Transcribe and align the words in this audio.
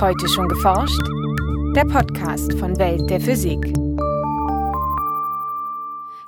Heute 0.00 0.28
schon 0.28 0.48
geforscht? 0.48 1.00
Der 1.76 1.84
Podcast 1.84 2.52
von 2.54 2.76
Welt 2.78 3.08
der 3.08 3.20
Physik. 3.20 3.72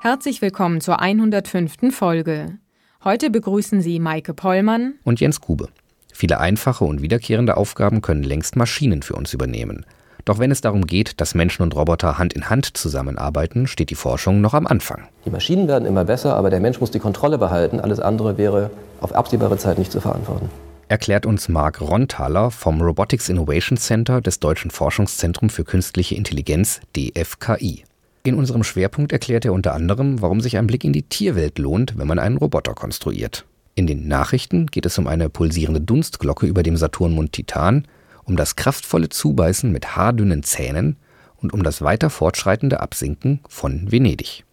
Herzlich 0.01 0.41
willkommen 0.41 0.81
zur 0.81 1.01
105. 1.01 1.93
Folge. 1.93 2.59
Heute 3.03 3.29
begrüßen 3.29 3.83
Sie 3.83 3.99
Maike 3.99 4.35
Pollmann 4.35 4.95
und 5.03 5.19
Jens 5.19 5.41
Kube. 5.41 5.69
Viele 6.13 6.39
einfache 6.39 6.85
und 6.85 7.03
wiederkehrende 7.03 7.57
Aufgaben 7.57 8.03
können 8.03 8.23
längst 8.23 8.55
Maschinen 8.55 9.03
für 9.03 9.15
uns 9.15 9.35
übernehmen. 9.35 9.85
Doch 10.25 10.39
wenn 10.39 10.53
es 10.53 10.61
darum 10.61 10.87
geht, 10.87 11.21
dass 11.21 11.35
Menschen 11.35 11.63
und 11.63 11.75
Roboter 11.75 12.19
Hand 12.19 12.35
in 12.35 12.49
Hand 12.49 12.77
zusammenarbeiten, 12.77 13.67
steht 13.67 13.91
die 13.91 13.97
Forschung 13.97 14.41
noch 14.41 14.55
am 14.55 14.69
Anfang. 14.69 15.09
Die 15.25 15.31
Maschinen 15.31 15.67
werden 15.67 15.87
immer 15.87 16.05
besser, 16.05 16.37
aber 16.37 16.51
der 16.51 16.61
Mensch 16.61 16.81
muss 16.81 16.93
die 16.93 17.01
Kontrolle 17.01 17.37
behalten. 17.37 17.81
Alles 17.81 17.99
andere 17.99 18.39
wäre 18.39 18.71
auf 19.01 19.13
absehbare 19.13 19.59
Zeit 19.59 19.79
nicht 19.79 19.91
zu 19.91 20.01
verantworten 20.01 20.49
erklärt 20.89 21.27
uns 21.27 21.49
Marc 21.49 21.81
Rontaler 21.81 22.51
vom 22.51 22.81
Robotics 22.81 23.29
Innovation 23.29 23.77
Center 23.77 24.21
des 24.21 24.39
Deutschen 24.39 24.71
Forschungszentrums 24.71 25.53
für 25.53 25.65
Künstliche 25.65 26.15
Intelligenz 26.15 26.81
DFKI. 26.97 27.85
In 28.23 28.35
unserem 28.35 28.65
Schwerpunkt 28.65 29.13
erklärt 29.13 29.45
er 29.45 29.53
unter 29.53 29.75
anderem, 29.75 30.21
warum 30.21 30.41
sich 30.41 30.57
ein 30.57 30.67
Blick 30.67 30.85
in 30.85 30.93
die 30.93 31.03
Tierwelt 31.03 31.59
lohnt, 31.59 31.97
wenn 31.97 32.09
man 32.09 32.19
einen 32.19 32.37
Roboter 32.37 32.75
konstruiert. 32.75 33.45
In 33.75 33.87
den 33.87 34.09
Nachrichten 34.09 34.67
geht 34.67 34.87
es 34.87 34.99
um 34.99 35.07
eine 35.07 35.29
pulsierende 35.29 35.81
Dunstglocke 35.81 36.47
über 36.47 36.63
dem 36.63 36.77
Saturnmond 36.77 37.33
Titan, 37.33 37.87
um 38.25 38.37
das 38.37 38.57
kraftvolle 38.57 39.09
Zubeißen 39.09 39.71
mit 39.71 39.97
haardünnen 39.97 40.43
Zähnen 40.43 40.97
und 41.37 41.53
um 41.53 41.63
das 41.63 41.83
weiter 41.83 42.11
fortschreitende 42.11 42.81
Absinken 42.81 43.41
von 43.49 43.93
Venedig. 43.93 44.45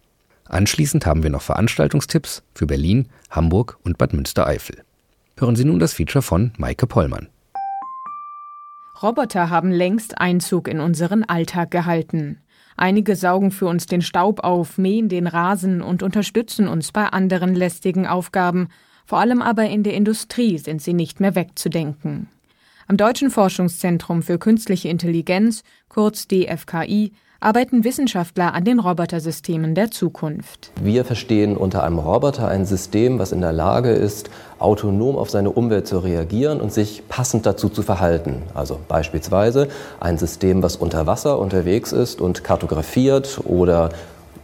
Anschließend 0.44 1.06
haben 1.06 1.22
wir 1.22 1.30
noch 1.30 1.42
Veranstaltungstipps 1.42 2.42
für 2.54 2.66
Berlin, 2.66 3.08
Hamburg 3.30 3.78
und 3.82 3.98
Bad 3.98 4.12
Münstereifel. 4.12 4.84
Hören 5.36 5.56
Sie 5.56 5.64
nun 5.64 5.80
das 5.80 5.94
Feature 5.94 6.22
von 6.22 6.52
Maike 6.58 6.86
Pollmann. 6.86 7.28
Roboter 9.02 9.50
haben 9.50 9.72
längst 9.72 10.18
Einzug 10.18 10.68
in 10.68 10.78
unseren 10.78 11.24
Alltag 11.24 11.72
gehalten. 11.72 12.38
Einige 12.76 13.16
saugen 13.16 13.50
für 13.50 13.66
uns 13.66 13.86
den 13.86 14.00
Staub 14.00 14.40
auf, 14.40 14.78
mähen 14.78 15.08
den 15.08 15.26
Rasen 15.26 15.82
und 15.82 16.04
unterstützen 16.04 16.68
uns 16.68 16.92
bei 16.92 17.06
anderen 17.06 17.54
lästigen 17.54 18.06
Aufgaben, 18.06 18.68
vor 19.04 19.18
allem 19.18 19.42
aber 19.42 19.68
in 19.68 19.82
der 19.82 19.94
Industrie 19.94 20.58
sind 20.58 20.80
sie 20.80 20.94
nicht 20.94 21.18
mehr 21.18 21.34
wegzudenken. 21.34 22.28
Am 22.86 22.96
Deutschen 22.96 23.30
Forschungszentrum 23.30 24.22
für 24.22 24.38
Künstliche 24.38 24.88
Intelligenz, 24.88 25.64
kurz 25.88 26.28
DFKI, 26.28 27.12
arbeiten 27.40 27.84
Wissenschaftler 27.84 28.54
an 28.54 28.64
den 28.64 28.78
Robotersystemen 28.78 29.74
der 29.74 29.90
Zukunft. 29.90 30.70
Wir 30.82 31.04
verstehen 31.04 31.56
unter 31.56 31.84
einem 31.84 31.98
Roboter 31.98 32.48
ein 32.48 32.64
System, 32.64 33.18
was 33.18 33.32
in 33.32 33.40
der 33.40 33.52
Lage 33.52 33.90
ist, 33.90 34.30
autonom 34.58 35.16
auf 35.16 35.30
seine 35.30 35.50
Umwelt 35.50 35.86
zu 35.86 35.98
reagieren 35.98 36.60
und 36.60 36.72
sich 36.72 37.02
passend 37.08 37.46
dazu 37.46 37.68
zu 37.68 37.82
verhalten. 37.82 38.42
Also 38.54 38.80
beispielsweise 38.88 39.68
ein 40.00 40.18
System, 40.18 40.62
was 40.62 40.76
unter 40.76 41.06
Wasser 41.06 41.38
unterwegs 41.38 41.92
ist 41.92 42.20
und 42.20 42.44
kartografiert 42.44 43.40
oder 43.44 43.90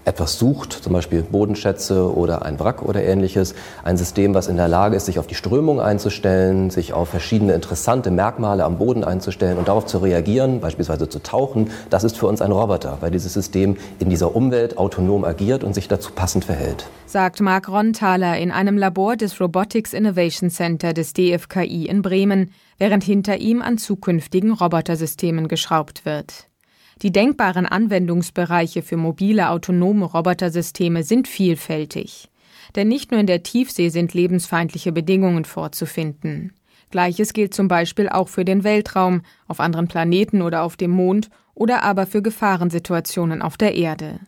etwas 0.05 0.39
sucht, 0.39 0.73
zum 0.73 0.93
Beispiel 0.93 1.23
Bodenschätze 1.23 2.15
oder 2.15 2.45
ein 2.45 2.59
Wrack 2.59 2.83
oder 2.83 3.03
ähnliches, 3.03 3.55
ein 3.85 3.97
System, 3.97 4.35
was 4.35 4.49
in 4.49 4.57
der 4.57 4.69
Lage 4.69 4.97
ist, 4.97 5.07
sich 5.07 5.19
auf 5.19 5.27
die 5.27 5.35
Strömung 5.35 5.81
einzustellen, 5.81 6.71
sich 6.71 6.93
auf 6.93 7.09
verschiedene 7.09 7.53
interessante 7.53 8.11
Merkmale 8.11 8.65
am 8.65 8.79
Boden 8.79 9.05
einzustellen 9.05 9.59
und 9.59 9.69
darauf 9.69 9.87
zu 9.87 9.99
reagieren, 9.99 10.61
beispielsweise 10.61 11.09
zu 11.09 11.23
tauchen, 11.23 11.71
das 11.91 12.05
ist 12.05 12.19
für 12.19 12.27
uns 12.27 12.41
ein 12.41 12.53
Roboter, 12.53 12.99
weil 13.01 13.11
dieses 13.11 13.35
System 13.35 13.77
in 13.99 14.09
dieser 14.09 14.35
Umwelt 14.35 14.79
autonom 14.79 15.25
agiert 15.25 15.65
und 15.65 15.75
sich 15.75 15.89
dazu 15.89 16.13
passend 16.13 16.45
verhält. 16.45 16.87
Sagt 17.07 17.41
Marc 17.41 17.69
Ronthaler 17.69 18.39
in 18.39 18.51
einem 18.51 18.79
Labor 18.79 19.17
des 19.17 19.41
Robotics 19.41 19.93
Innovation 19.93 20.51
Center 20.51 20.93
des 20.93 21.13
DFKI 21.13 21.87
in 21.87 22.03
Bremen, 22.03 22.53
während 22.79 23.05
hinter 23.05 23.39
ihm 23.39 23.63
an 23.63 23.79
zukünftigen 23.79 24.53
Robotersystemen 24.53 25.49
geschraubt 25.49 26.05
wird. 26.05 26.50
Die 27.03 27.13
denkbaren 27.13 27.67
Anwendungsbereiche 27.67 28.83
für 28.83 28.97
mobile 28.97 29.49
autonome 29.51 30.05
Robotersysteme 30.05 31.03
sind 31.03 31.29
vielfältig. 31.29 32.29
Denn 32.77 32.89
nicht 32.89 33.11
nur 33.11 33.21
in 33.21 33.27
der 33.27 33.43
Tiefsee 33.43 33.89
sind 33.89 34.13
lebensfeindliche 34.13 34.93
Bedingungen 34.93 35.45
vorzufinden. 35.45 36.53
Gleiches 36.91 37.33
gilt 37.33 37.55
zum 37.55 37.69
Beispiel 37.69 38.09
auch 38.09 38.29
für 38.29 38.45
den 38.45 38.65
Weltraum, 38.65 39.23
auf 39.49 39.61
anderen 39.61 39.89
Planeten 39.89 40.43
oder 40.43 40.63
auf 40.63 40.77
dem 40.77 40.91
Mond 40.91 41.31
oder 41.55 41.83
aber 41.85 42.07
für 42.07 42.21
Gefahrensituationen 42.21 43.43
auf 43.43 43.57
der 43.57 43.75
Erde. 43.75 44.21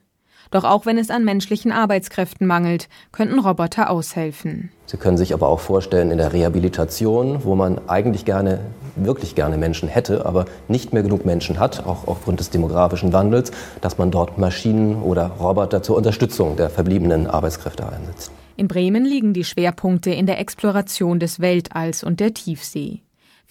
Doch 0.53 0.65
auch 0.65 0.85
wenn 0.85 0.99
es 0.99 1.11
an 1.11 1.25
menschlichen 1.25 1.73
Arbeitskräften 1.73 2.47
mangelt, 2.47 2.89
könnten 3.11 3.39
Roboter 3.39 3.91
aushelfen. 3.91 4.71
Sie 4.85 4.99
können 4.99 5.17
sich 5.17 5.33
aber 5.33 5.49
auch 5.49 5.61
vorstellen 5.61 6.11
in 6.11 6.19
der 6.19 6.35
Rehabilitation, 6.35 7.45
wo 7.45 7.55
man 7.55 7.81
eigentlich 7.89 8.27
gerne, 8.27 8.61
wirklich 8.95 9.35
gerne 9.35 9.57
Menschen 9.57 9.89
hätte, 9.89 10.27
aber 10.27 10.45
nicht 10.69 10.93
mehr 10.93 11.03
genug 11.03 11.25
Menschen 11.25 11.59
hat, 11.59 11.87
auch 11.87 12.07
aufgrund 12.07 12.39
des 12.39 12.51
demografischen 12.51 13.15
Wandels, 13.15 13.51
dass 13.81 13.97
man 13.97 14.11
dort 14.11 14.37
Maschinen 14.37 15.03
oder 15.03 15.29
Roboter 15.41 15.83
zur 15.83 15.97
Unterstützung 15.97 16.57
der 16.57 16.69
verbliebenen 16.69 17.27
Arbeitskräfte 17.27 17.91
einsetzt. 17.91 18.31
In 18.59 18.69
Bremen 18.69 19.07
liegen 19.07 19.33
die 19.33 19.45
Schwerpunkte 19.45 20.11
in 20.11 20.27
der 20.27 20.39
Exploration 20.39 21.19
des 21.19 21.41
Weltalls 21.41 22.05
und 22.05 22.21
der 22.21 22.34
Tiefsee. 22.34 23.01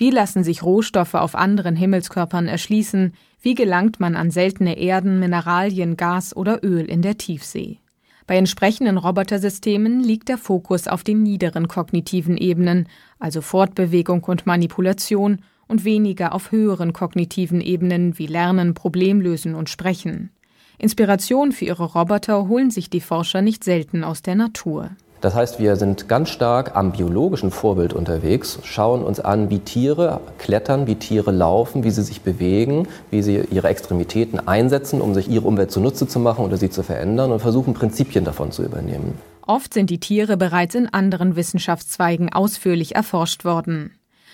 Wie 0.01 0.09
lassen 0.09 0.43
sich 0.43 0.63
Rohstoffe 0.63 1.13
auf 1.13 1.35
anderen 1.35 1.75
Himmelskörpern 1.75 2.47
erschließen? 2.47 3.13
Wie 3.39 3.53
gelangt 3.53 3.99
man 3.99 4.15
an 4.15 4.31
seltene 4.31 4.79
Erden, 4.79 5.19
Mineralien, 5.19 5.95
Gas 5.95 6.35
oder 6.35 6.63
Öl 6.63 6.85
in 6.85 7.03
der 7.03 7.19
Tiefsee? 7.19 7.77
Bei 8.25 8.35
entsprechenden 8.35 8.97
Robotersystemen 8.97 10.03
liegt 10.03 10.29
der 10.29 10.39
Fokus 10.39 10.87
auf 10.87 11.03
den 11.03 11.21
niederen 11.21 11.67
kognitiven 11.67 12.35
Ebenen, 12.35 12.87
also 13.19 13.41
Fortbewegung 13.41 14.23
und 14.23 14.47
Manipulation, 14.47 15.43
und 15.67 15.85
weniger 15.85 16.33
auf 16.33 16.51
höheren 16.51 16.93
kognitiven 16.93 17.61
Ebenen 17.61 18.17
wie 18.17 18.25
Lernen, 18.25 18.73
Problemlösen 18.73 19.53
und 19.53 19.69
Sprechen. 19.69 20.31
Inspiration 20.79 21.51
für 21.51 21.65
ihre 21.65 21.85
Roboter 21.85 22.47
holen 22.47 22.71
sich 22.71 22.89
die 22.89 23.01
Forscher 23.01 23.43
nicht 23.43 23.63
selten 23.63 24.03
aus 24.03 24.23
der 24.23 24.33
Natur. 24.33 24.95
Das 25.21 25.35
heißt, 25.35 25.59
wir 25.59 25.75
sind 25.75 26.09
ganz 26.09 26.29
stark 26.29 26.75
am 26.75 26.91
biologischen 26.91 27.51
Vorbild 27.51 27.93
unterwegs, 27.93 28.57
schauen 28.63 29.03
uns 29.03 29.19
an, 29.19 29.51
wie 29.51 29.59
Tiere 29.59 30.19
klettern, 30.39 30.87
wie 30.87 30.95
Tiere 30.95 31.31
laufen, 31.31 31.83
wie 31.83 31.91
sie 31.91 32.01
sich 32.01 32.21
bewegen, 32.21 32.87
wie 33.11 33.21
sie 33.21 33.43
ihre 33.51 33.67
Extremitäten 33.67 34.47
einsetzen, 34.47 34.99
um 34.99 35.13
sich 35.13 35.29
ihre 35.29 35.47
Umwelt 35.47 35.71
zunutze 35.71 36.07
zu 36.07 36.19
machen 36.19 36.43
oder 36.43 36.57
sie 36.57 36.71
zu 36.71 36.81
verändern 36.81 37.31
und 37.31 37.39
versuchen 37.39 37.75
Prinzipien 37.75 38.25
davon 38.25 38.51
zu 38.51 38.63
übernehmen. 38.63 39.13
Oft 39.45 39.75
sind 39.75 39.91
die 39.91 39.99
Tiere 39.99 40.37
bereits 40.37 40.73
in 40.73 40.91
anderen 40.91 41.35
Wissenschaftszweigen 41.35 42.33
ausführlich 42.33 42.95
erforscht 42.95 43.45
worden. 43.45 43.91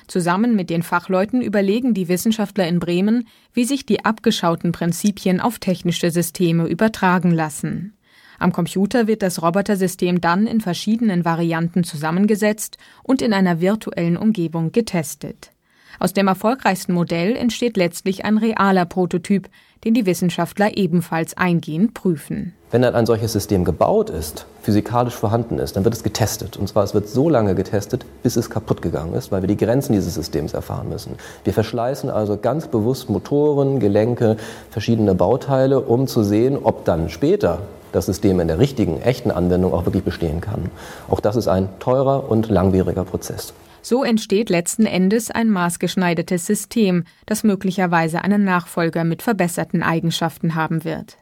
Zusammen 0.07 0.55
mit 0.55 0.69
den 0.69 0.83
Fachleuten 0.83 1.41
überlegen 1.41 1.93
die 1.93 2.07
Wissenschaftler 2.07 2.65
in 2.65 2.79
Bremen, 2.79 3.27
wie 3.53 3.65
sich 3.65 3.85
die 3.85 4.05
abgeschauten 4.05 4.71
Prinzipien 4.71 5.41
auf 5.41 5.59
technische 5.59 6.11
Systeme 6.11 6.67
übertragen 6.67 7.31
lassen. 7.31 7.96
Am 8.39 8.51
Computer 8.51 9.07
wird 9.07 9.21
das 9.23 9.41
Robotersystem 9.41 10.21
dann 10.21 10.47
in 10.47 10.61
verschiedenen 10.61 11.25
Varianten 11.25 11.83
zusammengesetzt 11.83 12.77
und 13.03 13.21
in 13.21 13.33
einer 13.33 13.61
virtuellen 13.61 14.17
Umgebung 14.17 14.71
getestet. 14.71 15.51
Aus 15.99 16.13
dem 16.13 16.27
erfolgreichsten 16.27 16.93
Modell 16.93 17.35
entsteht 17.35 17.75
letztlich 17.75 18.23
ein 18.23 18.37
realer 18.37 18.85
Prototyp, 18.85 19.49
den 19.83 19.95
die 19.95 20.05
Wissenschaftler 20.05 20.77
ebenfalls 20.77 21.35
eingehend 21.37 21.95
prüfen. 21.95 22.53
Wenn 22.69 22.81
dann 22.81 22.95
ein 22.95 23.05
solches 23.05 23.31
System 23.31 23.63
gebaut 23.63 24.09
ist, 24.09 24.45
physikalisch 24.61 25.13
vorhanden 25.13 25.57
ist, 25.57 25.75
dann 25.75 25.85
wird 25.85 25.95
es 25.95 26.03
getestet. 26.03 26.57
Und 26.57 26.67
zwar 26.67 26.83
es 26.83 26.93
wird 26.93 27.07
so 27.07 27.29
lange 27.29 27.55
getestet, 27.55 28.05
bis 28.21 28.35
es 28.35 28.49
kaputt 28.49 28.81
gegangen 28.81 29.13
ist, 29.13 29.31
weil 29.31 29.41
wir 29.41 29.47
die 29.47 29.57
Grenzen 29.57 29.93
dieses 29.93 30.13
Systems 30.13 30.53
erfahren 30.53 30.89
müssen. 30.89 31.15
Wir 31.43 31.53
verschleißen 31.53 32.09
also 32.09 32.37
ganz 32.37 32.67
bewusst 32.67 33.09
Motoren, 33.09 33.79
Gelenke, 33.79 34.37
verschiedene 34.69 35.15
Bauteile, 35.15 35.79
um 35.79 36.07
zu 36.07 36.23
sehen, 36.23 36.57
ob 36.61 36.85
dann 36.85 37.09
später 37.09 37.61
das 37.97 38.05
System 38.05 38.39
in 38.39 38.47
der 38.47 38.59
richtigen, 38.59 39.01
echten 39.01 39.31
Anwendung 39.31 39.73
auch 39.73 39.85
wirklich 39.85 40.03
bestehen 40.03 40.39
kann. 40.39 40.69
Auch 41.09 41.19
das 41.19 41.35
ist 41.35 41.47
ein 41.47 41.67
teurer 41.79 42.29
und 42.29 42.49
langwieriger 42.49 43.03
Prozess. 43.03 43.53
So 43.81 44.03
entsteht 44.03 44.49
letzten 44.49 44.85
Endes 44.85 45.31
ein 45.31 45.49
maßgeschneidertes 45.49 46.45
System, 46.45 47.05
das 47.25 47.43
möglicherweise 47.43 48.21
einen 48.21 48.43
Nachfolger 48.43 49.03
mit 49.03 49.21
verbesserten 49.21 49.81
Eigenschaften 49.81 50.55
haben 50.55 50.83
wird. 50.83 51.17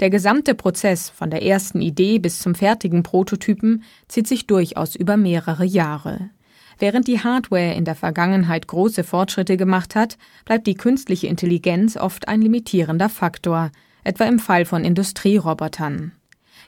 Der 0.00 0.10
gesamte 0.10 0.54
Prozess 0.54 1.08
von 1.08 1.30
der 1.30 1.42
ersten 1.42 1.80
Idee 1.80 2.18
bis 2.18 2.40
zum 2.40 2.54
fertigen 2.54 3.02
Prototypen 3.02 3.84
zieht 4.08 4.26
sich 4.26 4.46
durchaus 4.46 4.96
über 4.96 5.16
mehrere 5.16 5.64
Jahre. 5.64 6.30
Während 6.78 7.06
die 7.06 7.20
Hardware 7.20 7.74
in 7.74 7.84
der 7.84 7.94
Vergangenheit 7.94 8.66
große 8.66 9.04
Fortschritte 9.04 9.56
gemacht 9.56 9.94
hat, 9.94 10.18
bleibt 10.44 10.66
die 10.66 10.74
künstliche 10.74 11.28
Intelligenz 11.28 11.96
oft 11.96 12.26
ein 12.28 12.42
limitierender 12.42 13.08
Faktor, 13.08 13.70
etwa 14.04 14.24
im 14.24 14.38
Fall 14.38 14.64
von 14.64 14.84
Industrierobotern. 14.84 16.12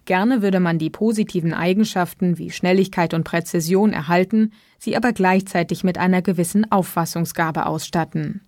Gerne 0.06 0.40
würde 0.40 0.60
man 0.60 0.78
die 0.78 0.90
positiven 0.90 1.52
Eigenschaften 1.52 2.38
wie 2.38 2.50
Schnelligkeit 2.50 3.12
und 3.12 3.24
Präzision 3.24 3.92
erhalten, 3.92 4.52
sie 4.78 4.96
aber 4.96 5.12
gleichzeitig 5.12 5.84
mit 5.84 5.98
einer 5.98 6.22
gewissen 6.22 6.70
Auffassungsgabe 6.70 7.66
ausstatten. 7.66 8.40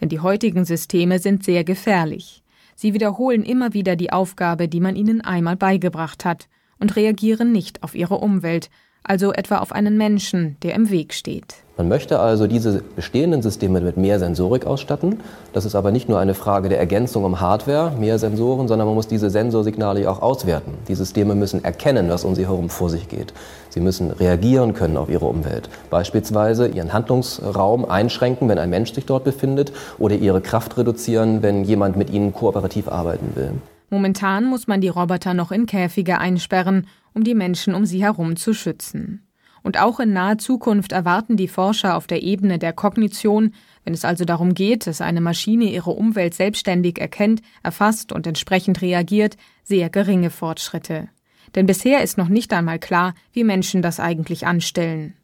Denn 0.00 0.08
die 0.08 0.20
heutigen 0.20 0.64
Systeme 0.64 1.18
sind 1.18 1.44
sehr 1.44 1.64
gefährlich. 1.64 2.42
Sie 2.74 2.94
wiederholen 2.94 3.44
immer 3.44 3.74
wieder 3.74 3.94
die 3.94 4.12
Aufgabe, 4.12 4.68
die 4.68 4.80
man 4.80 4.96
ihnen 4.96 5.20
einmal 5.20 5.56
beigebracht 5.56 6.24
hat, 6.24 6.48
und 6.78 6.96
reagieren 6.96 7.52
nicht 7.52 7.82
auf 7.82 7.94
ihre 7.94 8.16
Umwelt, 8.16 8.70
also 9.04 9.32
etwa 9.32 9.58
auf 9.58 9.72
einen 9.72 9.96
Menschen, 9.96 10.56
der 10.62 10.74
im 10.74 10.90
Weg 10.90 11.14
steht. 11.14 11.56
Man 11.78 11.88
möchte 11.88 12.18
also 12.20 12.46
diese 12.46 12.82
bestehenden 12.94 13.40
Systeme 13.40 13.80
mit 13.80 13.96
mehr 13.96 14.18
Sensorik 14.18 14.66
ausstatten. 14.66 15.20
Das 15.54 15.64
ist 15.64 15.74
aber 15.74 15.90
nicht 15.90 16.08
nur 16.08 16.18
eine 16.18 16.34
Frage 16.34 16.68
der 16.68 16.78
Ergänzung 16.78 17.24
um 17.24 17.40
Hardware, 17.40 17.92
mehr 17.98 18.18
Sensoren, 18.18 18.68
sondern 18.68 18.86
man 18.86 18.94
muss 18.94 19.08
diese 19.08 19.30
Sensorsignale 19.30 20.08
auch 20.10 20.20
auswerten. 20.20 20.74
Die 20.88 20.94
Systeme 20.94 21.34
müssen 21.34 21.64
erkennen, 21.64 22.10
was 22.10 22.24
um 22.24 22.34
sie 22.34 22.46
herum 22.46 22.68
vor 22.68 22.90
sich 22.90 23.08
geht. 23.08 23.32
Sie 23.70 23.80
müssen 23.80 24.10
reagieren 24.10 24.74
können 24.74 24.98
auf 24.98 25.08
ihre 25.08 25.24
Umwelt. 25.24 25.70
Beispielsweise 25.88 26.68
ihren 26.68 26.92
Handlungsraum 26.92 27.86
einschränken, 27.86 28.50
wenn 28.50 28.58
ein 28.58 28.70
Mensch 28.70 28.92
sich 28.92 29.06
dort 29.06 29.24
befindet, 29.24 29.72
oder 29.98 30.14
ihre 30.14 30.42
Kraft 30.42 30.76
reduzieren, 30.76 31.42
wenn 31.42 31.64
jemand 31.64 31.96
mit 31.96 32.10
ihnen 32.10 32.34
kooperativ 32.34 32.86
arbeiten 32.86 33.32
will. 33.34 33.52
Momentan 33.88 34.44
muss 34.44 34.66
man 34.68 34.80
die 34.80 34.88
Roboter 34.88 35.34
noch 35.34 35.52
in 35.52 35.66
Käfige 35.66 36.18
einsperren, 36.18 36.86
um 37.14 37.24
die 37.24 37.34
Menschen 37.34 37.74
um 37.74 37.84
sie 37.86 38.02
herum 38.02 38.36
zu 38.36 38.54
schützen. 38.54 39.26
Und 39.62 39.78
auch 39.78 40.00
in 40.00 40.12
naher 40.12 40.38
Zukunft 40.38 40.92
erwarten 40.92 41.36
die 41.36 41.48
Forscher 41.48 41.96
auf 41.96 42.06
der 42.06 42.22
Ebene 42.22 42.58
der 42.58 42.72
Kognition, 42.72 43.54
wenn 43.84 43.94
es 43.94 44.04
also 44.04 44.24
darum 44.24 44.54
geht, 44.54 44.86
dass 44.86 45.00
eine 45.00 45.20
Maschine 45.20 45.66
ihre 45.66 45.90
Umwelt 45.90 46.34
selbstständig 46.34 47.00
erkennt, 47.00 47.42
erfasst 47.62 48.12
und 48.12 48.26
entsprechend 48.26 48.82
reagiert, 48.82 49.36
sehr 49.62 49.88
geringe 49.88 50.30
Fortschritte. 50.30 51.08
Denn 51.54 51.66
bisher 51.66 52.02
ist 52.02 52.18
noch 52.18 52.28
nicht 52.28 52.52
einmal 52.52 52.78
klar, 52.78 53.14
wie 53.32 53.44
Menschen 53.44 53.82
das 53.82 54.00
eigentlich 54.00 54.46
anstellen. 54.46 55.14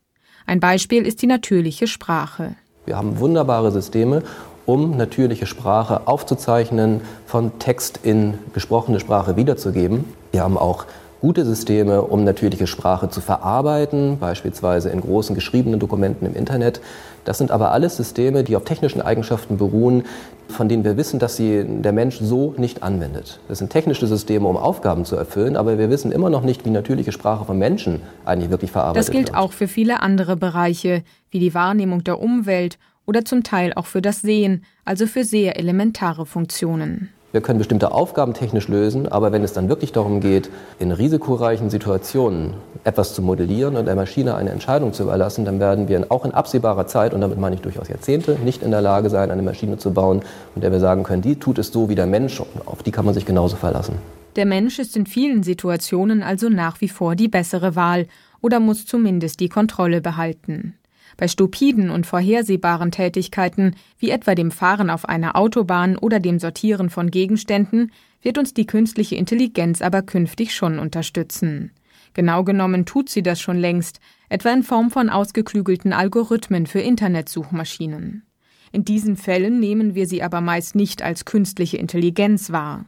Ein 0.46 0.60
Beispiel 0.60 1.06
ist 1.06 1.22
die 1.22 1.26
natürliche 1.26 1.86
Sprache. 1.86 2.54
Wir 2.86 2.96
haben 2.96 3.18
wunderbare 3.18 3.70
Systeme, 3.70 4.22
um 4.66 4.96
natürliche 4.96 5.46
Sprache 5.46 6.06
aufzuzeichnen, 6.06 7.00
von 7.26 7.58
Text 7.58 8.00
in 8.02 8.34
gesprochene 8.54 9.00
Sprache 9.00 9.36
wiederzugeben. 9.36 10.04
Wir 10.32 10.42
haben 10.42 10.58
auch 10.58 10.86
gute 11.20 11.44
Systeme, 11.44 12.02
um 12.02 12.24
natürliche 12.24 12.66
Sprache 12.66 13.08
zu 13.10 13.20
verarbeiten, 13.20 14.18
beispielsweise 14.18 14.90
in 14.90 15.00
großen 15.00 15.34
geschriebenen 15.34 15.80
Dokumenten 15.80 16.26
im 16.26 16.34
Internet. 16.34 16.80
Das 17.24 17.38
sind 17.38 17.50
aber 17.50 17.72
alles 17.72 17.96
Systeme, 17.96 18.44
die 18.44 18.56
auf 18.56 18.64
technischen 18.64 19.02
Eigenschaften 19.02 19.58
beruhen, 19.58 20.04
von 20.48 20.68
denen 20.68 20.84
wir 20.84 20.96
wissen, 20.96 21.18
dass 21.18 21.36
sie 21.36 21.64
der 21.64 21.92
Mensch 21.92 22.18
so 22.20 22.54
nicht 22.56 22.82
anwendet. 22.82 23.40
Das 23.48 23.58
sind 23.58 23.70
technische 23.70 24.06
Systeme, 24.06 24.48
um 24.48 24.56
Aufgaben 24.56 25.04
zu 25.04 25.16
erfüllen, 25.16 25.56
aber 25.56 25.78
wir 25.78 25.90
wissen 25.90 26.10
immer 26.10 26.30
noch 26.30 26.42
nicht, 26.42 26.64
wie 26.64 26.70
natürliche 26.70 27.12
Sprache 27.12 27.44
von 27.44 27.58
Menschen 27.58 28.00
eigentlich 28.24 28.50
wirklich 28.50 28.70
verarbeitet 28.70 29.08
wird. 29.08 29.08
Das 29.08 29.12
gilt 29.12 29.28
wird. 29.28 29.36
auch 29.36 29.52
für 29.52 29.68
viele 29.68 30.00
andere 30.00 30.36
Bereiche, 30.36 31.02
wie 31.30 31.38
die 31.38 31.52
Wahrnehmung 31.52 32.02
der 32.04 32.20
Umwelt 32.20 32.78
oder 33.06 33.24
zum 33.24 33.42
Teil 33.42 33.72
auch 33.74 33.86
für 33.86 34.00
das 34.02 34.22
Sehen, 34.22 34.64
also 34.84 35.06
für 35.06 35.24
sehr 35.24 35.58
elementare 35.58 36.24
Funktionen. 36.24 37.10
Wir 37.30 37.42
können 37.42 37.58
bestimmte 37.58 37.92
Aufgaben 37.92 38.32
technisch 38.32 38.68
lösen, 38.68 39.06
aber 39.06 39.32
wenn 39.32 39.44
es 39.44 39.52
dann 39.52 39.68
wirklich 39.68 39.92
darum 39.92 40.20
geht, 40.20 40.48
in 40.78 40.92
risikoreichen 40.92 41.68
Situationen 41.68 42.54
etwas 42.84 43.12
zu 43.12 43.20
modellieren 43.20 43.76
und 43.76 43.84
der 43.84 43.96
Maschine 43.96 44.34
eine 44.34 44.48
Entscheidung 44.48 44.94
zu 44.94 45.02
überlassen, 45.02 45.44
dann 45.44 45.60
werden 45.60 45.88
wir 45.88 46.06
auch 46.08 46.24
in 46.24 46.32
absehbarer 46.32 46.86
Zeit, 46.86 47.12
und 47.12 47.20
damit 47.20 47.38
meine 47.38 47.54
ich 47.56 47.60
durchaus 47.60 47.88
Jahrzehnte, 47.88 48.38
nicht 48.42 48.62
in 48.62 48.70
der 48.70 48.80
Lage 48.80 49.10
sein, 49.10 49.30
eine 49.30 49.42
Maschine 49.42 49.76
zu 49.76 49.92
bauen, 49.92 50.22
von 50.54 50.62
der 50.62 50.72
wir 50.72 50.80
sagen 50.80 51.02
können, 51.02 51.20
die 51.20 51.36
tut 51.36 51.58
es 51.58 51.70
so 51.70 51.90
wie 51.90 51.94
der 51.94 52.06
Mensch, 52.06 52.40
und 52.40 52.66
auf 52.66 52.82
die 52.82 52.92
kann 52.92 53.04
man 53.04 53.12
sich 53.12 53.26
genauso 53.26 53.56
verlassen. 53.56 53.96
Der 54.36 54.46
Mensch 54.46 54.78
ist 54.78 54.96
in 54.96 55.04
vielen 55.04 55.42
Situationen 55.42 56.22
also 56.22 56.48
nach 56.48 56.80
wie 56.80 56.88
vor 56.88 57.14
die 57.14 57.28
bessere 57.28 57.76
Wahl 57.76 58.06
oder 58.40 58.58
muss 58.58 58.86
zumindest 58.86 59.40
die 59.40 59.50
Kontrolle 59.50 60.00
behalten. 60.00 60.78
Bei 61.18 61.26
stupiden 61.26 61.90
und 61.90 62.06
vorhersehbaren 62.06 62.92
Tätigkeiten, 62.92 63.74
wie 63.98 64.10
etwa 64.10 64.36
dem 64.36 64.52
Fahren 64.52 64.88
auf 64.88 65.08
einer 65.08 65.34
Autobahn 65.34 65.98
oder 65.98 66.20
dem 66.20 66.38
Sortieren 66.38 66.90
von 66.90 67.10
Gegenständen, 67.10 67.90
wird 68.22 68.38
uns 68.38 68.54
die 68.54 68.66
künstliche 68.66 69.16
Intelligenz 69.16 69.82
aber 69.82 70.02
künftig 70.02 70.54
schon 70.54 70.78
unterstützen. 70.78 71.72
Genau 72.14 72.44
genommen 72.44 72.86
tut 72.86 73.08
sie 73.08 73.24
das 73.24 73.40
schon 73.40 73.58
längst, 73.58 73.98
etwa 74.28 74.52
in 74.52 74.62
Form 74.62 74.92
von 74.92 75.10
ausgeklügelten 75.10 75.92
Algorithmen 75.92 76.66
für 76.66 76.80
Internetsuchmaschinen. 76.80 78.22
In 78.70 78.84
diesen 78.84 79.16
Fällen 79.16 79.58
nehmen 79.58 79.96
wir 79.96 80.06
sie 80.06 80.22
aber 80.22 80.40
meist 80.40 80.76
nicht 80.76 81.02
als 81.02 81.24
künstliche 81.24 81.78
Intelligenz 81.78 82.52
wahr. 82.52 82.86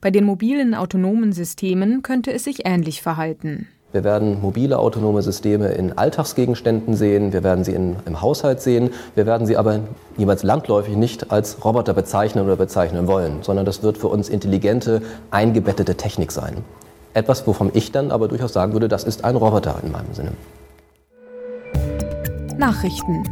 Bei 0.00 0.10
den 0.10 0.24
mobilen 0.24 0.74
autonomen 0.74 1.32
Systemen 1.32 2.02
könnte 2.02 2.32
es 2.32 2.42
sich 2.42 2.66
ähnlich 2.66 3.02
verhalten. 3.02 3.68
Wir 3.90 4.04
werden 4.04 4.42
mobile 4.42 4.78
autonome 4.78 5.22
Systeme 5.22 5.68
in 5.68 5.96
Alltagsgegenständen 5.96 6.94
sehen, 6.94 7.32
wir 7.32 7.42
werden 7.42 7.64
sie 7.64 7.72
in, 7.72 7.96
im 8.04 8.20
Haushalt 8.20 8.60
sehen, 8.60 8.90
wir 9.14 9.24
werden 9.24 9.46
sie 9.46 9.56
aber 9.56 9.80
niemals 10.18 10.42
landläufig 10.42 10.94
nicht 10.94 11.32
als 11.32 11.64
Roboter 11.64 11.94
bezeichnen 11.94 12.44
oder 12.44 12.56
bezeichnen 12.56 13.06
wollen, 13.06 13.38
sondern 13.40 13.64
das 13.64 13.82
wird 13.82 13.96
für 13.96 14.08
uns 14.08 14.28
intelligente, 14.28 15.00
eingebettete 15.30 15.94
Technik 15.94 16.32
sein. 16.32 16.58
Etwas, 17.14 17.46
wovon 17.46 17.70
ich 17.72 17.90
dann 17.90 18.10
aber 18.10 18.28
durchaus 18.28 18.52
sagen 18.52 18.74
würde, 18.74 18.88
das 18.88 19.04
ist 19.04 19.24
ein 19.24 19.36
Roboter 19.36 19.76
in 19.82 19.90
meinem 19.90 20.12
Sinne. 20.12 20.32
Nachrichten 22.58 23.24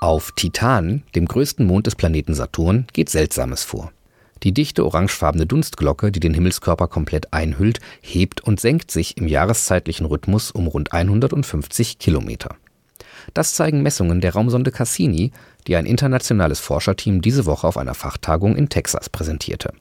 Auf 0.00 0.30
Titan, 0.36 1.02
dem 1.16 1.26
größten 1.26 1.66
Mond 1.66 1.88
des 1.88 1.96
Planeten 1.96 2.34
Saturn, 2.34 2.86
geht 2.92 3.10
Seltsames 3.10 3.64
vor. 3.64 3.90
Die 4.42 4.52
dichte 4.52 4.84
orangefarbene 4.84 5.46
Dunstglocke, 5.46 6.12
die 6.12 6.20
den 6.20 6.34
Himmelskörper 6.34 6.88
komplett 6.88 7.32
einhüllt, 7.32 7.80
hebt 8.00 8.40
und 8.40 8.60
senkt 8.60 8.90
sich 8.90 9.16
im 9.16 9.26
jahreszeitlichen 9.26 10.06
Rhythmus 10.06 10.50
um 10.50 10.66
rund 10.66 10.92
150 10.92 11.98
Kilometer. 11.98 12.56
Das 13.34 13.54
zeigen 13.54 13.82
Messungen 13.82 14.20
der 14.20 14.32
Raumsonde 14.32 14.70
Cassini, 14.70 15.32
die 15.66 15.76
ein 15.76 15.86
internationales 15.86 16.60
Forscherteam 16.60 17.20
diese 17.20 17.46
Woche 17.46 17.66
auf 17.66 17.76
einer 17.76 17.94
Fachtagung 17.94 18.56
in 18.56 18.68
Texas 18.68 19.10
präsentierte. 19.10 19.72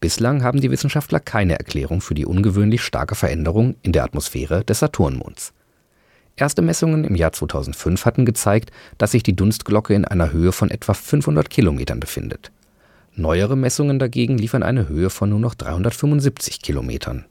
Bislang 0.00 0.42
haben 0.42 0.60
die 0.60 0.70
Wissenschaftler 0.70 1.20
keine 1.20 1.58
Erklärung 1.58 2.00
für 2.00 2.14
die 2.14 2.26
ungewöhnlich 2.26 2.82
starke 2.82 3.14
Veränderung 3.14 3.76
in 3.82 3.92
der 3.92 4.04
Atmosphäre 4.04 4.64
des 4.64 4.80
Saturnmonds. 4.80 5.52
Erste 6.36 6.60
Messungen 6.60 7.04
im 7.04 7.14
Jahr 7.14 7.32
2005 7.32 8.04
hatten 8.04 8.26
gezeigt, 8.26 8.70
dass 8.98 9.12
sich 9.12 9.22
die 9.22 9.34
Dunstglocke 9.34 9.94
in 9.94 10.04
einer 10.04 10.32
Höhe 10.32 10.52
von 10.52 10.70
etwa 10.70 10.92
500 10.92 11.48
Kilometern 11.48 11.98
befindet. 11.98 12.52
Neuere 13.18 13.56
Messungen 13.56 13.98
dagegen 13.98 14.36
liefern 14.36 14.62
eine 14.62 14.88
Höhe 14.88 15.08
von 15.08 15.30
nur 15.30 15.40
noch 15.40 15.54
375 15.54 16.60
Kilometern. 16.60 17.24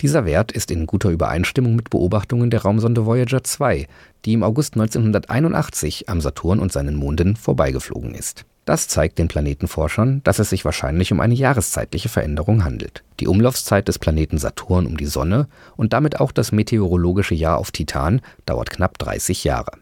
Dieser 0.00 0.24
Wert 0.24 0.52
ist 0.52 0.70
in 0.70 0.86
guter 0.86 1.10
Übereinstimmung 1.10 1.76
mit 1.76 1.90
Beobachtungen 1.90 2.48
der 2.48 2.62
Raumsonde 2.62 3.04
Voyager 3.04 3.44
2, 3.44 3.86
die 4.24 4.32
im 4.32 4.42
August 4.42 4.74
1981 4.74 6.08
am 6.08 6.22
Saturn 6.22 6.60
und 6.60 6.72
seinen 6.72 6.96
Monden 6.96 7.36
vorbeigeflogen 7.36 8.14
ist. 8.14 8.46
Das 8.64 8.88
zeigt 8.88 9.18
den 9.18 9.28
Planetenforschern, 9.28 10.22
dass 10.24 10.38
es 10.38 10.48
sich 10.48 10.64
wahrscheinlich 10.64 11.12
um 11.12 11.20
eine 11.20 11.34
jahreszeitliche 11.34 12.08
Veränderung 12.08 12.64
handelt. 12.64 13.04
Die 13.20 13.28
Umlaufszeit 13.28 13.86
des 13.86 13.98
Planeten 13.98 14.38
Saturn 14.38 14.86
um 14.86 14.96
die 14.96 15.06
Sonne 15.06 15.46
und 15.76 15.92
damit 15.92 16.20
auch 16.20 16.32
das 16.32 16.52
meteorologische 16.52 17.34
Jahr 17.34 17.58
auf 17.58 17.70
Titan 17.70 18.22
dauert 18.46 18.70
knapp 18.70 18.96
30 18.96 19.44
Jahre. 19.44 19.72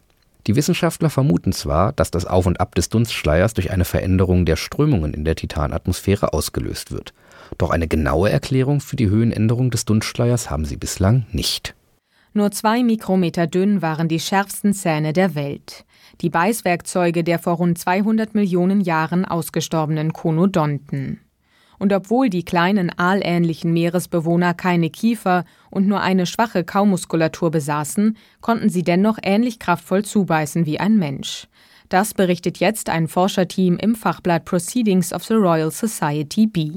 Die 0.47 0.55
Wissenschaftler 0.55 1.09
vermuten 1.09 1.51
zwar, 1.51 1.91
dass 1.91 2.09
das 2.09 2.25
Auf 2.25 2.45
und 2.45 2.61
Ab 2.61 2.73
des 2.73 2.87
Dunstschleiers 2.87 3.53
durch 3.53 3.69
eine 3.69 3.83
Veränderung 3.83 4.45
der 4.45 4.55
Strömungen 4.55 5.13
in 5.13 5.25
der 5.25 5.35
Titanatmosphäre 5.35 6.31
ausgelöst 6.31 6.91
wird. 6.91 7.13
Doch 7.57 7.69
eine 7.69 7.87
genaue 7.87 8.29
Erklärung 8.29 8.79
für 8.79 8.95
die 8.95 9.09
Höhenänderung 9.09 9.71
des 9.71 9.83
Dunstschleiers 9.83 10.49
haben 10.49 10.63
sie 10.63 10.77
bislang 10.77 11.25
nicht. 11.31 11.75
Nur 12.33 12.51
zwei 12.51 12.83
Mikrometer 12.83 13.47
dünn 13.47 13.81
waren 13.81 14.07
die 14.07 14.19
schärfsten 14.19 14.73
Zähne 14.73 15.11
der 15.11 15.35
Welt. 15.35 15.85
Die 16.21 16.29
Beißwerkzeuge 16.29 17.23
der 17.23 17.39
vor 17.39 17.55
rund 17.55 17.77
200 17.77 18.33
Millionen 18.33 18.79
Jahren 18.79 19.25
ausgestorbenen 19.25 20.13
Konodonten. 20.13 21.19
Und 21.79 21.93
obwohl 21.93 22.29
die 22.29 22.43
kleinen 22.43 22.91
aalähnlichen 22.97 23.71
Meeresbewohner 23.71 24.53
keine 24.53 24.89
Kiefer 24.89 25.45
und 25.69 25.87
nur 25.87 26.01
eine 26.01 26.25
schwache 26.25 26.63
Kaumuskulatur 26.63 27.51
besaßen, 27.51 28.17
konnten 28.41 28.69
sie 28.69 28.83
dennoch 28.83 29.19
ähnlich 29.21 29.59
kraftvoll 29.59 30.03
zubeißen 30.03 30.65
wie 30.65 30.79
ein 30.79 30.97
Mensch. 30.97 31.47
Das 31.89 32.13
berichtet 32.13 32.57
jetzt 32.57 32.89
ein 32.89 33.07
Forscherteam 33.07 33.77
im 33.77 33.95
Fachblatt 33.95 34.43
Proceedings 34.45 35.13
of 35.13 35.23
the 35.23 35.35
Royal 35.35 35.71
Society 35.71 36.47
B. 36.47 36.71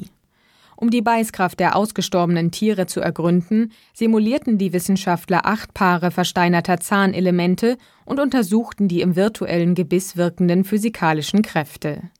Um 0.76 0.88
die 0.88 1.02
Beißkraft 1.02 1.60
der 1.60 1.76
ausgestorbenen 1.76 2.52
Tiere 2.52 2.86
zu 2.86 3.00
ergründen, 3.00 3.72
simulierten 3.92 4.56
die 4.56 4.72
Wissenschaftler 4.72 5.44
acht 5.44 5.74
Paare 5.74 6.10
versteinerter 6.10 6.80
Zahnelemente 6.80 7.76
und 8.06 8.18
untersuchten 8.18 8.88
die 8.88 9.02
im 9.02 9.14
virtuellen 9.14 9.74
Gebiss 9.74 10.16
wirkenden 10.16 10.64
physikalischen 10.64 11.42
Kräfte. 11.42 12.10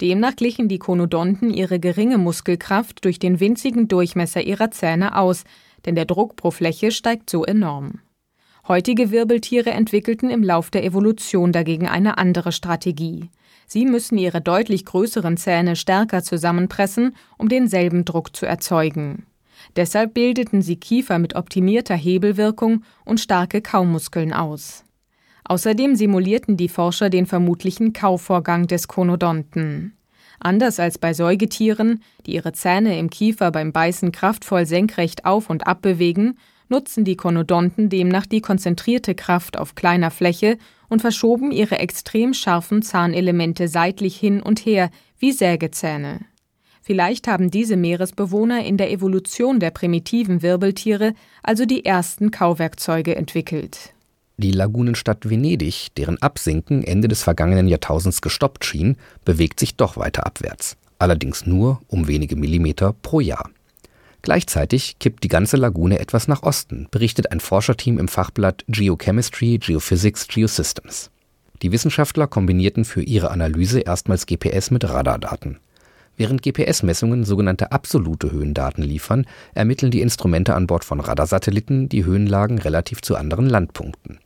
Demnach 0.00 0.36
glichen 0.36 0.68
die 0.68 0.78
Konodonten 0.78 1.50
ihre 1.50 1.78
geringe 1.78 2.18
Muskelkraft 2.18 3.04
durch 3.04 3.18
den 3.18 3.40
winzigen 3.40 3.88
Durchmesser 3.88 4.42
ihrer 4.42 4.70
Zähne 4.70 5.16
aus, 5.16 5.44
denn 5.84 5.94
der 5.94 6.04
Druck 6.04 6.36
pro 6.36 6.50
Fläche 6.50 6.90
steigt 6.90 7.30
so 7.30 7.44
enorm. 7.44 8.00
Heutige 8.68 9.10
Wirbeltiere 9.10 9.70
entwickelten 9.70 10.30
im 10.30 10.42
Lauf 10.42 10.70
der 10.70 10.84
Evolution 10.84 11.50
dagegen 11.50 11.88
eine 11.88 12.16
andere 12.18 12.52
Strategie. 12.52 13.30
Sie 13.66 13.86
müssen 13.86 14.18
ihre 14.18 14.40
deutlich 14.40 14.84
größeren 14.84 15.36
Zähne 15.36 15.76
stärker 15.76 16.22
zusammenpressen, 16.22 17.16
um 17.38 17.48
denselben 17.48 18.04
Druck 18.04 18.36
zu 18.36 18.46
erzeugen. 18.46 19.26
Deshalb 19.76 20.14
bildeten 20.14 20.62
sie 20.62 20.76
Kiefer 20.76 21.18
mit 21.18 21.34
optimierter 21.34 21.96
Hebelwirkung 21.96 22.84
und 23.04 23.20
starke 23.20 23.62
Kaumuskeln 23.62 24.32
aus. 24.32 24.84
Außerdem 25.44 25.96
simulierten 25.96 26.56
die 26.56 26.68
Forscher 26.68 27.10
den 27.10 27.26
vermutlichen 27.26 27.92
Kauvorgang 27.92 28.66
des 28.66 28.88
Konodonten. 28.88 29.96
Anders 30.38 30.80
als 30.80 30.98
bei 30.98 31.14
Säugetieren, 31.14 32.02
die 32.26 32.34
ihre 32.34 32.52
Zähne 32.52 32.98
im 32.98 33.10
Kiefer 33.10 33.50
beim 33.50 33.72
Beißen 33.72 34.12
kraftvoll 34.12 34.66
senkrecht 34.66 35.24
auf 35.24 35.50
und 35.50 35.66
ab 35.66 35.82
bewegen, 35.82 36.36
nutzen 36.68 37.04
die 37.04 37.16
Konodonten 37.16 37.90
demnach 37.90 38.26
die 38.26 38.40
konzentrierte 38.40 39.14
Kraft 39.14 39.58
auf 39.58 39.74
kleiner 39.74 40.10
Fläche 40.10 40.58
und 40.88 41.00
verschoben 41.00 41.52
ihre 41.52 41.78
extrem 41.78 42.34
scharfen 42.34 42.82
Zahnelemente 42.82 43.68
seitlich 43.68 44.16
hin 44.16 44.42
und 44.42 44.64
her 44.66 44.90
wie 45.18 45.32
Sägezähne. 45.32 46.20
Vielleicht 46.80 47.28
haben 47.28 47.50
diese 47.50 47.76
Meeresbewohner 47.76 48.64
in 48.64 48.76
der 48.76 48.90
Evolution 48.90 49.60
der 49.60 49.70
primitiven 49.70 50.42
Wirbeltiere 50.42 51.14
also 51.42 51.64
die 51.64 51.84
ersten 51.84 52.32
Kauwerkzeuge 52.32 53.14
entwickelt. 53.14 53.94
Die 54.38 54.50
Lagunenstadt 54.50 55.28
Venedig, 55.28 55.88
deren 55.96 56.20
Absinken 56.20 56.82
Ende 56.82 57.08
des 57.08 57.22
vergangenen 57.22 57.68
Jahrtausends 57.68 58.22
gestoppt 58.22 58.64
schien, 58.64 58.96
bewegt 59.24 59.60
sich 59.60 59.76
doch 59.76 59.96
weiter 59.96 60.26
abwärts, 60.26 60.76
allerdings 60.98 61.46
nur 61.46 61.80
um 61.88 62.08
wenige 62.08 62.36
Millimeter 62.36 62.94
pro 63.02 63.20
Jahr. 63.20 63.50
Gleichzeitig 64.22 64.98
kippt 65.00 65.24
die 65.24 65.28
ganze 65.28 65.56
Lagune 65.56 65.98
etwas 65.98 66.28
nach 66.28 66.44
Osten, 66.44 66.86
berichtet 66.90 67.32
ein 67.32 67.40
Forscherteam 67.40 67.98
im 67.98 68.08
Fachblatt 68.08 68.64
Geochemistry, 68.68 69.58
Geophysics, 69.58 70.28
Geosystems. 70.28 71.10
Die 71.60 71.72
Wissenschaftler 71.72 72.26
kombinierten 72.26 72.84
für 72.84 73.02
ihre 73.02 73.30
Analyse 73.30 73.80
erstmals 73.80 74.26
GPS 74.26 74.70
mit 74.70 74.88
Radardaten. 74.88 75.58
Während 76.16 76.42
GPS-Messungen 76.42 77.24
sogenannte 77.24 77.72
absolute 77.72 78.30
Höhendaten 78.30 78.82
liefern, 78.82 79.26
ermitteln 79.54 79.90
die 79.90 80.02
Instrumente 80.02 80.54
an 80.54 80.66
Bord 80.66 80.84
von 80.84 81.00
Radarsatelliten 81.00 81.88
die 81.88 82.04
Höhenlagen 82.04 82.58
relativ 82.58 83.00
zu 83.00 83.16
anderen 83.16 83.48
Landpunkten. 83.48 84.18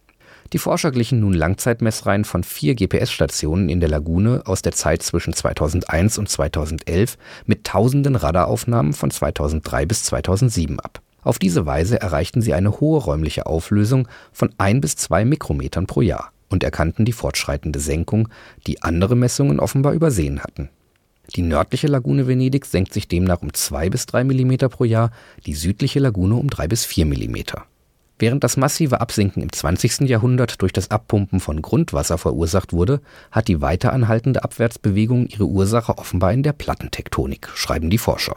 Die 0.52 0.58
Forscher 0.58 0.92
glichen 0.92 1.20
nun 1.20 1.32
Langzeitmessreihen 1.32 2.24
von 2.24 2.44
vier 2.44 2.74
GPS-Stationen 2.74 3.68
in 3.68 3.80
der 3.80 3.88
Lagune 3.88 4.42
aus 4.46 4.62
der 4.62 4.72
Zeit 4.72 5.02
zwischen 5.02 5.32
2001 5.32 6.18
und 6.18 6.28
2011 6.28 7.18
mit 7.46 7.64
tausenden 7.64 8.14
Radaraufnahmen 8.14 8.92
von 8.92 9.10
2003 9.10 9.86
bis 9.86 10.04
2007 10.04 10.78
ab. 10.78 11.00
Auf 11.22 11.40
diese 11.40 11.66
Weise 11.66 12.00
erreichten 12.00 12.42
sie 12.42 12.54
eine 12.54 12.78
hohe 12.78 13.00
räumliche 13.00 13.46
Auflösung 13.46 14.06
von 14.32 14.50
ein 14.58 14.80
bis 14.80 14.94
zwei 14.94 15.24
Mikrometern 15.24 15.88
pro 15.88 16.00
Jahr 16.00 16.30
und 16.48 16.62
erkannten 16.62 17.04
die 17.04 17.12
fortschreitende 17.12 17.80
Senkung, 17.80 18.28
die 18.68 18.82
andere 18.82 19.16
Messungen 19.16 19.58
offenbar 19.58 19.92
übersehen 19.92 20.40
hatten. 20.40 20.68
Die 21.34 21.42
nördliche 21.42 21.88
Lagune 21.88 22.26
Venedig 22.26 22.66
senkt 22.66 22.92
sich 22.92 23.08
demnach 23.08 23.42
um 23.42 23.52
zwei 23.52 23.90
bis 23.90 24.06
drei 24.06 24.24
Millimeter 24.24 24.68
pro 24.68 24.84
Jahr, 24.84 25.10
die 25.44 25.54
südliche 25.54 25.98
Lagune 25.98 26.36
um 26.36 26.48
drei 26.48 26.68
bis 26.68 26.84
vier 26.84 27.06
Millimeter. 27.06 27.64
Während 28.18 28.44
das 28.44 28.56
massive 28.56 29.00
Absinken 29.00 29.42
im 29.42 29.52
20. 29.52 30.08
Jahrhundert 30.08 30.62
durch 30.62 30.72
das 30.72 30.90
Abpumpen 30.90 31.38
von 31.38 31.60
Grundwasser 31.60 32.16
verursacht 32.16 32.72
wurde, 32.72 33.02
hat 33.30 33.48
die 33.48 33.60
weiter 33.60 33.92
anhaltende 33.92 34.42
Abwärtsbewegung 34.42 35.26
ihre 35.26 35.44
Ursache 35.44 35.98
offenbar 35.98 36.32
in 36.32 36.42
der 36.42 36.54
Plattentektonik, 36.54 37.48
schreiben 37.54 37.90
die 37.90 37.98
Forscher. 37.98 38.36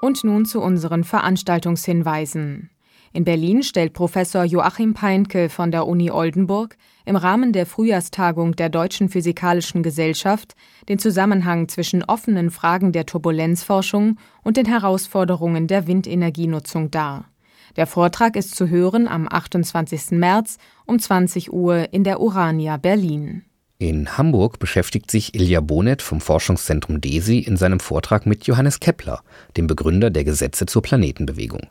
Und 0.00 0.24
nun 0.24 0.44
zu 0.44 0.60
unseren 0.60 1.04
Veranstaltungshinweisen. 1.04 2.70
In 3.16 3.24
Berlin 3.24 3.62
stellt 3.62 3.94
Professor 3.94 4.44
Joachim 4.44 4.92
Peinke 4.92 5.48
von 5.48 5.70
der 5.70 5.86
Uni 5.86 6.10
Oldenburg 6.10 6.76
im 7.06 7.16
Rahmen 7.16 7.54
der 7.54 7.64
Frühjahrstagung 7.64 8.56
der 8.56 8.68
Deutschen 8.68 9.08
Physikalischen 9.08 9.82
Gesellschaft 9.82 10.54
den 10.90 10.98
Zusammenhang 10.98 11.66
zwischen 11.68 12.04
offenen 12.04 12.50
Fragen 12.50 12.92
der 12.92 13.06
Turbulenzforschung 13.06 14.18
und 14.44 14.58
den 14.58 14.66
Herausforderungen 14.66 15.66
der 15.66 15.86
Windenergienutzung 15.86 16.90
dar. 16.90 17.30
Der 17.76 17.86
Vortrag 17.86 18.36
ist 18.36 18.54
zu 18.54 18.68
hören 18.68 19.08
am 19.08 19.26
28. 19.30 20.10
März 20.10 20.58
um 20.84 20.98
20 20.98 21.50
Uhr 21.50 21.94
in 21.94 22.04
der 22.04 22.20
Urania 22.20 22.76
Berlin. 22.76 23.46
In 23.78 24.18
Hamburg 24.18 24.58
beschäftigt 24.58 25.10
sich 25.10 25.34
Ilja 25.34 25.62
Bonet 25.62 26.02
vom 26.02 26.20
Forschungszentrum 26.20 27.00
DESI 27.00 27.38
in 27.38 27.56
seinem 27.56 27.80
Vortrag 27.80 28.26
mit 28.26 28.46
Johannes 28.46 28.78
Kepler, 28.78 29.22
dem 29.56 29.66
Begründer 29.66 30.10
der 30.10 30.24
Gesetze 30.24 30.66
zur 30.66 30.82
Planetenbewegung. 30.82 31.68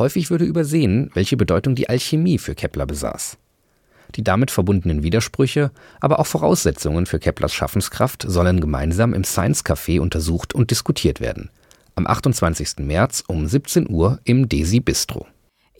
Häufig 0.00 0.30
würde 0.30 0.46
übersehen, 0.46 1.10
welche 1.12 1.36
Bedeutung 1.36 1.74
die 1.74 1.90
Alchemie 1.90 2.38
für 2.38 2.54
Kepler 2.54 2.86
besaß. 2.86 3.36
Die 4.16 4.24
damit 4.24 4.50
verbundenen 4.50 5.02
Widersprüche, 5.02 5.72
aber 6.00 6.18
auch 6.18 6.26
Voraussetzungen 6.26 7.04
für 7.04 7.18
Keplers 7.18 7.52
Schaffenskraft 7.52 8.24
sollen 8.26 8.62
gemeinsam 8.62 9.12
im 9.12 9.24
Science 9.24 9.62
Café 9.62 10.00
untersucht 10.00 10.54
und 10.54 10.70
diskutiert 10.70 11.20
werden. 11.20 11.50
Am 11.96 12.06
28. 12.06 12.78
März 12.78 13.24
um 13.26 13.46
17 13.46 13.90
Uhr 13.90 14.20
im 14.24 14.48
Desi 14.48 14.80
Bistro. 14.80 15.26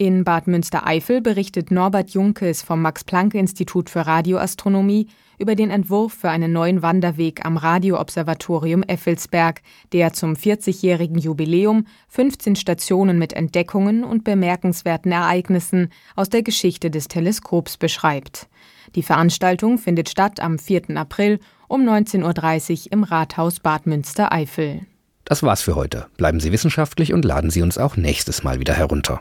In 0.00 0.24
Bad 0.24 0.46
Münstereifel 0.46 1.20
berichtet 1.20 1.70
Norbert 1.70 2.12
Junkes 2.12 2.62
vom 2.62 2.80
Max-Planck-Institut 2.80 3.90
für 3.90 4.06
Radioastronomie 4.06 5.08
über 5.38 5.54
den 5.54 5.70
Entwurf 5.70 6.14
für 6.14 6.30
einen 6.30 6.54
neuen 6.54 6.80
Wanderweg 6.80 7.44
am 7.44 7.58
Radioobservatorium 7.58 8.82
Effelsberg, 8.82 9.60
der 9.92 10.14
zum 10.14 10.32
40-jährigen 10.32 11.18
Jubiläum 11.18 11.84
15 12.08 12.56
Stationen 12.56 13.18
mit 13.18 13.34
Entdeckungen 13.34 14.02
und 14.02 14.24
bemerkenswerten 14.24 15.12
Ereignissen 15.12 15.90
aus 16.16 16.30
der 16.30 16.44
Geschichte 16.44 16.90
des 16.90 17.08
Teleskops 17.08 17.76
beschreibt. 17.76 18.48
Die 18.94 19.02
Veranstaltung 19.02 19.76
findet 19.76 20.08
statt 20.08 20.40
am 20.40 20.58
4. 20.58 20.96
April 20.96 21.40
um 21.68 21.82
19.30 21.82 22.86
Uhr 22.86 22.92
im 22.92 23.02
Rathaus 23.04 23.60
Bad 23.60 23.84
Münstereifel. 23.84 24.80
Das 25.26 25.42
war's 25.42 25.60
für 25.60 25.74
heute. 25.74 26.06
Bleiben 26.16 26.40
Sie 26.40 26.52
wissenschaftlich 26.52 27.12
und 27.12 27.26
laden 27.26 27.50
Sie 27.50 27.60
uns 27.60 27.76
auch 27.76 27.98
nächstes 27.98 28.42
Mal 28.42 28.60
wieder 28.60 28.72
herunter. 28.72 29.20